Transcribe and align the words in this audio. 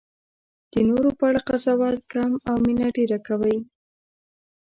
د 0.71 0.73
نورو 0.89 1.09
په 1.17 1.23
اړه 1.29 1.41
قضاوت 1.49 1.97
کم 2.13 2.31
او 2.49 2.55
مینه 2.65 2.87
ډېره 2.97 3.17
کوئ. 3.27 3.57